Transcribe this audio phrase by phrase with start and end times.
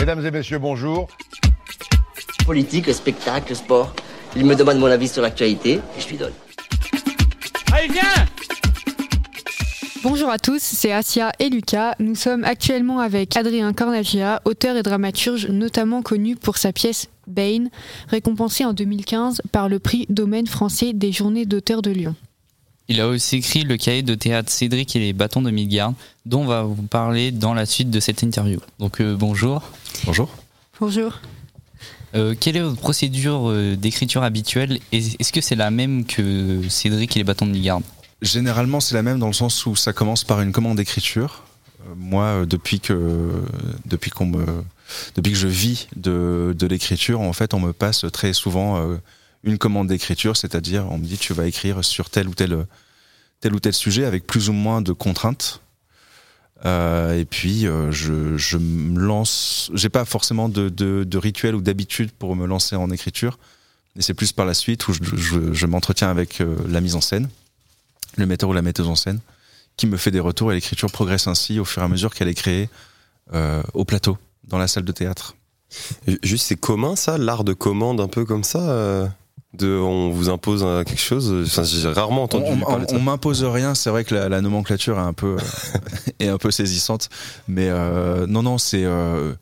[0.00, 1.08] Mesdames et messieurs, bonjour.
[2.46, 3.94] Politique, le spectacle, le sport.
[4.34, 6.32] Il me demande mon avis sur l'actualité et je lui donne.
[7.70, 8.00] Allez, viens
[10.02, 11.96] Bonjour à tous, c'est Asia et Lucas.
[11.98, 17.68] Nous sommes actuellement avec Adrien Cornagia, auteur et dramaturge notamment connu pour sa pièce Bane,
[18.08, 22.14] récompensée en 2015 par le prix Domaine français des Journées d'auteurs de Lyon.
[22.90, 25.92] Il a aussi écrit le cahier de théâtre Cédric et les bâtons de Midgard,
[26.26, 28.58] dont on va vous parler dans la suite de cette interview.
[28.80, 29.62] Donc euh, bonjour.
[30.06, 30.28] Bonjour.
[30.80, 31.20] Bonjour.
[32.16, 34.80] Euh, quelle est votre procédure euh, d'écriture habituelle?
[34.90, 37.80] Est-ce que c'est la même que Cédric et les bâtons de Midgard?
[38.22, 41.44] Généralement, c'est la même dans le sens où ça commence par une commande d'écriture.
[41.96, 43.30] Moi, depuis que
[43.86, 44.44] depuis qu'on me
[45.14, 48.96] depuis que je vis de, de l'écriture, en fait, on me passe très souvent euh,
[49.42, 52.66] une commande d'écriture, c'est-à-dire on me dit tu vas écrire sur tel ou tel
[53.40, 55.60] tel ou tel sujet avec plus ou moins de contraintes.
[56.66, 59.70] Euh, et puis euh, je, je me lance.
[59.74, 63.38] J'ai pas forcément de, de, de rituel ou d'habitude pour me lancer en écriture,
[63.96, 67.00] mais c'est plus par la suite où je, je, m'entretiens avec euh, la mise en
[67.00, 67.30] scène,
[68.16, 69.20] le metteur ou la metteuse en scène,
[69.76, 72.28] qui me fait des retours et l'écriture progresse ainsi au fur et à mesure qu'elle
[72.28, 72.68] est créée
[73.32, 75.36] euh, au plateau, dans la salle de théâtre.
[76.22, 79.06] Juste, c'est commun ça, l'art de commande un peu comme ça euh,
[79.54, 83.00] de, On vous impose euh, quelque chose enfin, J'ai rarement entendu on, parler on, on
[83.00, 85.36] m'impose rien, c'est vrai que la, la nomenclature est un peu,
[85.74, 85.80] euh,
[86.20, 87.08] est un peu saisissante,
[87.48, 89.34] mais euh, non, non, c'est euh,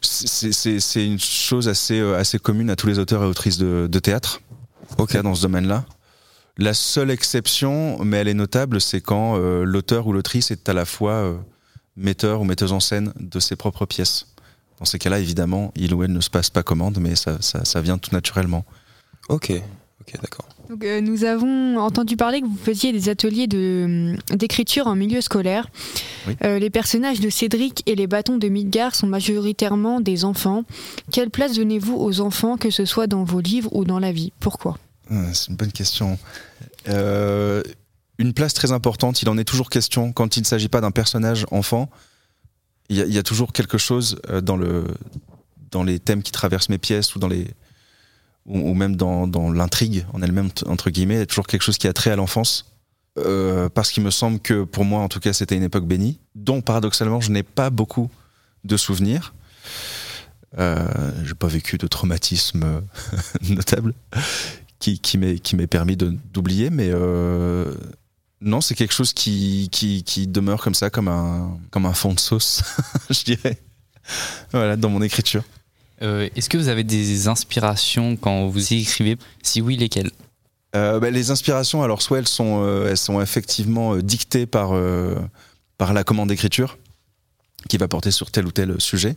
[0.00, 4.40] c'est- une chose assez, assez commune à tous les auteurs et autrices de, de théâtre,
[4.98, 5.16] Ok.
[5.22, 5.84] dans ce domaine-là.
[6.56, 10.72] La seule exception, mais elle est notable, c'est quand euh, l'auteur ou l'autrice est à
[10.72, 11.36] la fois
[11.96, 14.26] metteur ou metteuse en scène de ses propres pièces.
[14.78, 17.64] Dans ces cas-là, évidemment, il ou elle ne se passe pas commande, mais ça, ça,
[17.64, 18.64] ça vient tout naturellement.
[19.28, 19.52] Ok,
[20.00, 20.48] ok, d'accord.
[20.68, 25.20] Donc, euh, nous avons entendu parler que vous faisiez des ateliers de, d'écriture en milieu
[25.22, 25.68] scolaire.
[26.26, 26.36] Oui.
[26.44, 30.64] Euh, les personnages de Cédric et les bâtons de Midgard sont majoritairement des enfants.
[31.10, 34.32] Quelle place donnez-vous aux enfants, que ce soit dans vos livres ou dans la vie?
[34.40, 34.76] Pourquoi?
[35.10, 36.18] Euh, C'est une bonne question.
[36.88, 37.62] Euh,
[38.18, 40.90] une place très importante, il en est toujours question quand il ne s'agit pas d'un
[40.90, 41.88] personnage enfant.
[42.90, 44.84] Il y, y a toujours quelque chose dans, le,
[45.70, 47.46] dans les thèmes qui traversent mes pièces ou, dans les,
[48.48, 51.20] ou, même dans, dans l'intrigue en elle-même, entre guillemets.
[51.20, 52.64] Il toujours quelque chose qui a trait à l'enfance.
[53.18, 56.20] Euh, parce qu'il me semble que pour moi, en tout cas, c'était une époque bénie,
[56.34, 58.10] dont paradoxalement, je n'ai pas beaucoup
[58.64, 59.34] de souvenirs.
[60.58, 62.80] Euh, j'ai pas vécu de traumatisme euh,
[63.54, 63.92] notable
[64.78, 67.74] qui, qui m'est permis d'oublier mais euh,
[68.40, 72.14] non c'est quelque chose qui, qui qui demeure comme ça comme un comme un fond
[72.14, 72.62] de sauce
[73.10, 73.58] je dirais
[74.50, 75.44] voilà dans mon écriture
[76.02, 79.16] Euh, Est-ce que vous avez des inspirations quand vous écrivez?
[79.42, 80.10] Si oui, lesquelles?
[80.76, 84.72] Euh, bah, les inspirations alors soit elles sont euh, effectivement dictées par
[85.78, 86.76] par la commande d'écriture
[87.68, 89.16] qui va porter sur tel ou tel sujet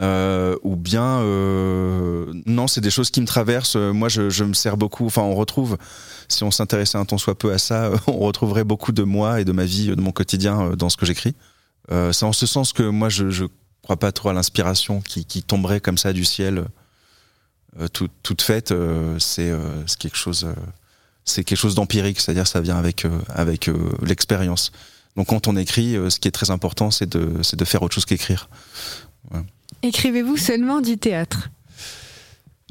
[0.00, 1.20] ou bien
[2.46, 3.76] non c'est des choses qui me traversent.
[3.76, 5.78] Moi je, me sers beaucoup enfin on retrouve
[6.28, 9.46] si on s'intéressait un tant soit peu à ça on retrouverait beaucoup de moi et
[9.46, 11.34] de ma vie de mon quotidien dans ce que j'écris.
[11.88, 13.46] C'est en ce sens que moi je
[13.84, 16.64] crois pas trop à l'inspiration qui, qui tomberait comme ça du ciel
[17.80, 20.54] euh, tout- toute faite euh, c'est euh, quelque chose euh,
[21.24, 24.72] c'est quelque chose d'empirique c'est-à-dire ça vient avec euh, avec euh, l'expérience
[25.16, 27.82] donc quand on écrit euh, ce qui est très important c'est de c'est de faire
[27.82, 28.48] autre chose qu'écrire
[29.82, 31.50] Écrivez-vous seulement du théâtre?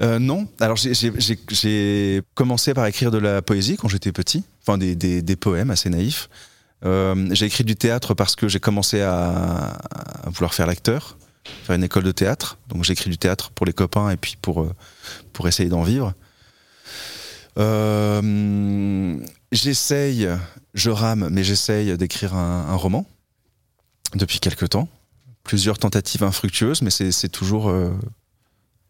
[0.00, 0.48] Euh, non.
[0.60, 5.36] Alors j'ai- commencé par écrire de la poésie quand j'étais petit, enfin des, des, des
[5.36, 6.28] poèmes assez naïfs.
[6.84, 9.78] Euh, j'ai écrit du théâtre parce que j'ai commencé à,
[10.26, 11.18] vouloir faire l'acteur,
[11.64, 12.58] faire une école de théâtre.
[12.68, 14.74] Donc j'ai écrit du théâtre pour les copains et puis pour, euh,
[15.32, 16.14] pour essayer d'en vivre.
[17.58, 19.18] Euh,
[19.52, 20.28] j'essaye,
[20.74, 23.06] je rame, mais j'essaye d'écrire un, roman
[24.14, 24.88] depuis quelque temps.
[25.44, 27.74] Plusieurs tentatives infructueuses, mais c'est toujours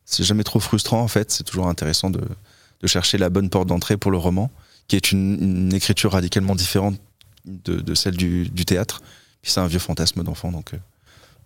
[0.04, 1.30] c'est jamais trop frustrant en fait.
[1.30, 4.50] C'est toujours intéressant de, de chercher la bonne porte d'entrée pour le roman,
[4.88, 7.00] qui est une écriture radicalement différente
[7.44, 9.00] de, de celle du, du théâtre.
[9.42, 10.78] Puis c'est un vieux fantasme d'enfant, donc euh,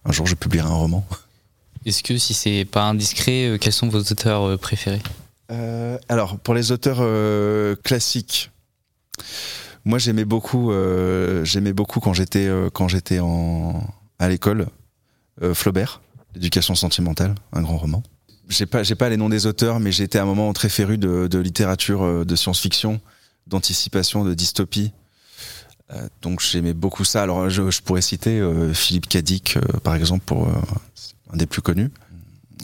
[0.05, 1.07] un jour je publierai un roman.
[1.87, 5.03] Est-ce que si c'est pas indiscret, euh, quels sont vos auteurs euh, préférés?
[5.51, 8.51] Euh, alors pour les auteurs euh, classiques,
[9.85, 13.85] moi j'aimais beaucoup, euh, j'aimais beaucoup quand j'étais quand j'étais en
[14.19, 14.69] à l'école
[15.53, 16.01] Flaubert,
[16.35, 18.03] l'éducation sentimentale, un grand roman.
[18.49, 20.97] J'ai pas j'ai pas les noms des auteurs, mais j'étais à un moment très féru
[20.97, 23.01] de, de littérature de science-fiction,
[23.47, 24.93] d'anticipation, de dystopie.
[25.93, 27.23] Euh, donc j'aimais beaucoup ça.
[27.23, 30.49] Alors je, je pourrais citer euh, Philippe Cadic euh, par exemple pour
[31.33, 31.91] un des plus connus.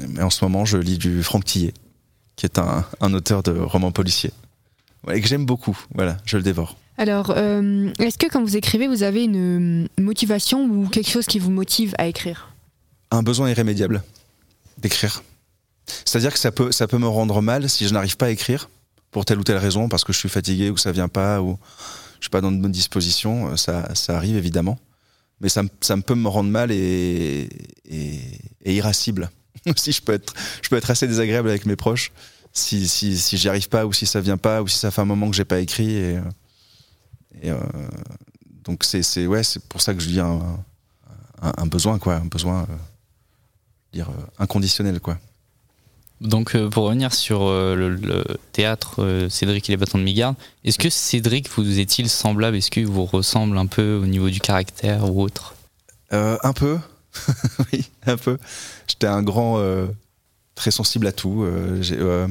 [0.08, 1.75] Mais en ce moment je lis du Franck Tillet
[2.37, 4.32] qui est un, un auteur de romans policiers.
[5.06, 6.76] Ouais, et que j'aime beaucoup, voilà, je le dévore.
[6.99, 11.38] Alors, euh, est-ce que quand vous écrivez, vous avez une motivation ou quelque chose qui
[11.38, 12.50] vous motive à écrire?
[13.11, 14.02] Un besoin irrémédiable
[14.76, 15.22] d'écrire.
[15.87, 18.69] C'est-à-dire que ça peut, ça peut me rendre mal si je n'arrive pas à écrire
[19.11, 21.58] pour telle ou telle raison, parce que je suis fatigué ou ça vient pas ou
[22.20, 23.56] je suis pas dans de bonnes dispositions.
[23.56, 24.78] Ça, ça arrive évidemment,
[25.40, 27.49] mais ça, ça peut me rendre mal et,
[28.64, 29.31] irascible.
[29.67, 30.32] Aussi, je peux être,
[30.62, 32.12] je peux être assez désagréable avec mes proches
[32.52, 35.00] si, si, si j'y arrive pas ou si ça vient pas ou si ça fait
[35.00, 35.93] un moment que j'ai pas écrit.
[35.94, 36.22] Et, euh,
[37.44, 37.61] euh,
[38.64, 40.40] donc c'est, ouais, pour ça que je dis un,
[41.43, 42.76] un, besoin quoi, un besoin euh,
[43.93, 45.19] dire euh, inconditionnel quoi.
[46.20, 50.37] Donc euh, pour revenir sur euh, le, théâtre euh, Cédric et les bâtons de Migarde,
[50.64, 52.56] est-ce que Cédric vous est-il semblable?
[52.56, 55.55] Est-ce qu'il vous ressemble un peu au niveau du caractère ou autre?
[56.11, 56.76] Un peu,
[57.72, 58.37] oui, un peu.
[58.88, 59.62] J'étais un grand,
[60.56, 61.46] très sensible à tout.
[61.81, 62.26] J'étais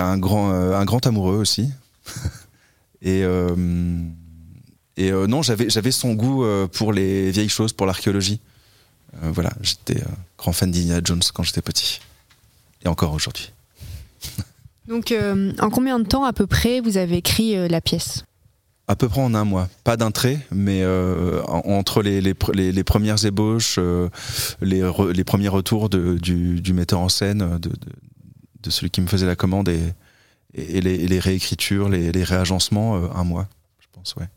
[0.00, 1.68] un grand, un grand amoureux aussi.
[3.02, 8.40] et non, j'avais, son goût pour les vieilles choses, pour l'archéologie.
[9.20, 10.02] Voilà, j'étais
[10.38, 12.00] grand fan d'Indiana Jones quand j'étais petit.
[12.84, 13.50] Et encore aujourd'hui.
[14.88, 18.24] Donc, euh, en combien de temps à peu près vous avez écrit euh, la pièce?
[18.86, 19.70] À peu près en un mois.
[19.82, 24.10] Pas d'un trait, mais euh, en- entre les, les, pr- les- les premières ébauches, euh,
[24.60, 27.74] les, re- les premiers retours de- du, du metteur en scène, de, de,
[28.62, 29.80] de celui qui me faisait la commande, et,
[30.52, 33.48] et, les, et les réécritures, les, les réagencements, euh, un mois,
[33.80, 34.28] je pense, ouais.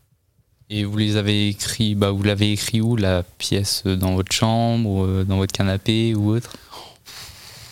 [0.69, 4.89] Et vous les avez écrits, bah vous l'avez écrit où la pièce dans votre chambre,
[4.89, 6.55] ou, dans votre canapé ou autre?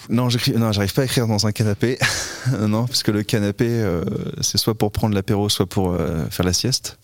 [0.10, 1.98] Non, j'arrive pas à écrire dans un canapé.
[2.60, 4.04] non, parce que le canapé, euh,
[4.42, 6.98] c'est soit pour prendre l'apéro, soit pour euh, faire la sieste.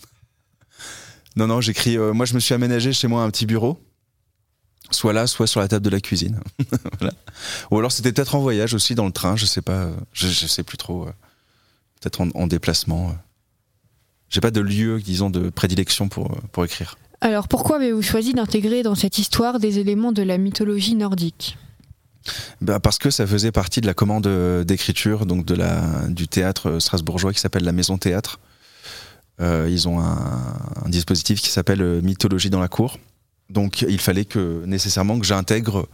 [1.35, 1.97] Non, non, j'écris.
[1.97, 3.79] euh, moi, je me suis aménagé chez moi un petit bureau,
[4.91, 6.39] soit là, soit sur la table de la cuisine.
[7.71, 10.47] Ou alors c'était peut-être en voyage aussi dans le train, je sais pas, je, je
[10.47, 11.05] sais plus trop.
[11.99, 13.15] peut-être en, en déplacement.
[14.29, 16.97] J'ai pas de lieu, disons, de prédilection pour, pour écrire.
[17.21, 21.57] Alors, pourquoi avez-vous choisi d'intégrer dans cette histoire des éléments de la mythologie nordique?
[22.61, 26.27] Bah, parce que ça faisait partie de la commande euh, d'écriture donc de la du
[26.27, 28.39] théâtre euh, strasbourgeois qui s'appelle la Maison Théâtre.
[29.39, 32.99] Euh, ils ont un, dispositif qui s'appelle Mythologie dans la cour.
[33.49, 35.87] Donc il fallait que nécessairement que j'intègre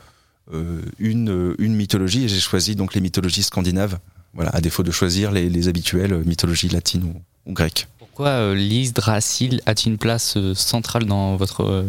[0.99, 3.99] une une mythologie et j'ai choisi donc les mythologies scandinaves.
[4.33, 7.87] Voilà, à défaut de choisir les, les habituelles mythologies latines ou, ou grecques.
[7.99, 11.85] Pourquoi euh, a-t-il une place centrale dans votre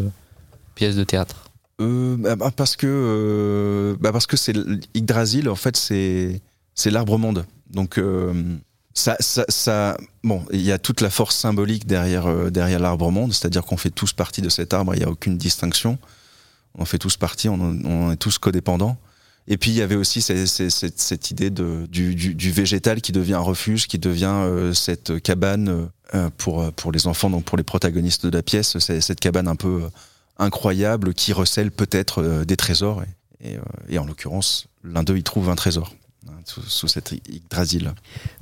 [0.75, 1.48] pièce de théâtre?
[1.81, 4.55] Euh, bah, parce que euh, bah, parce que c'est
[4.95, 6.41] Yggdrasil en fait c'est
[6.75, 7.47] c'est l'arbre monde.
[7.71, 8.57] Donc euh,
[8.95, 13.65] ça, ça, bon il y a toute la force symbolique derrière derrière l'arbre monde c'est-à-dire
[13.65, 15.99] qu'on fait tous partie de cet arbre il y a aucune distinction.
[16.77, 18.99] On fait tous partie on, est tous codépendants.
[19.51, 23.87] Et puis il y avait aussi cette, idée de, du, végétal qui devient un refuge
[23.87, 25.89] qui devient cette cabane
[26.37, 29.81] pour pour les enfants donc pour les protagonistes de la pièce cette cabane un peu
[30.39, 33.03] incroyable qui recèle peut-être euh, des trésors.
[33.41, 35.95] Et, et, euh, et en l'occurrence, l'un d'eux y trouve un trésor
[36.29, 37.93] hein, sous, sous cette Yggdrasil.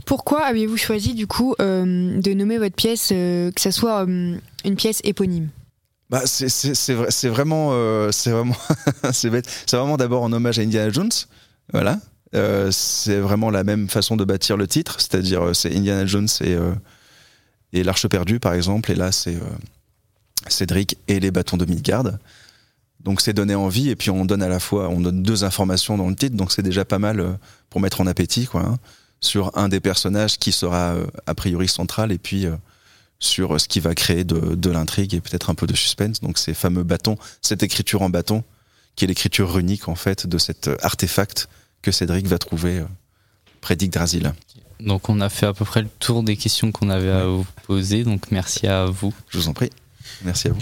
[0.05, 4.37] Pourquoi avez-vous choisi du coup euh, de nommer votre pièce euh, que ça soit euh,
[4.65, 5.49] une pièce éponyme?
[6.09, 7.73] Bah, c'est c'est- c'est vrai- c'est vraiment,
[8.13, 8.55] c'est vraiment,
[9.13, 9.51] c'est bête.
[9.67, 11.11] C'est vraiment d'abord en hommage à Indiana Jones,
[11.73, 11.99] voilà.
[12.71, 16.55] C'est vraiment la même façon de bâtir le titre, c'est-à-dire c'est Indiana Jones et,
[17.73, 19.37] et l'Arche perdue par exemple, et là c'est
[20.49, 22.05] Cédric et les bâtons de Midgard.
[23.01, 25.97] Donc c'est donné envie et puis on donne à la fois, on donne deux informations
[25.97, 27.33] dans le titre, donc c'est déjà pas mal euh,
[27.71, 28.79] pour mettre en appétit quoi, hein,
[29.21, 32.57] sur un des personnages qui sera euh, a priori central et puis euh,
[33.19, 36.21] sur ce qui va créer de, de l'intrigue et peut-être un peu de suspense.
[36.21, 38.43] Donc ces fameux bâtons, cette écriture en bâton,
[38.97, 41.49] qui est l'écriture runique en fait de cet artefact
[41.83, 42.85] que Cédric va trouver euh,
[43.61, 44.33] près d'Yggdrasil.
[44.81, 47.47] Donc on a fait à peu près le tour des questions qu'on avait à vous
[47.67, 49.15] poser, donc merci à vous.
[49.29, 49.71] Je vous en prie.
[50.25, 50.61] Merci à vous.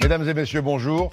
[0.00, 1.10] Mesdames et messieurs, bonjour.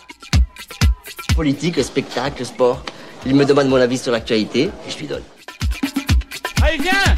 [1.36, 2.84] Politique, spectacle, sport.
[3.26, 5.24] Il me demande mon avis sur l'actualité et je lui donne.
[6.62, 7.16] Allez, viens